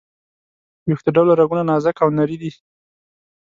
[0.87, 2.51] ویښته ډوله رګونه نازکه او نري دي.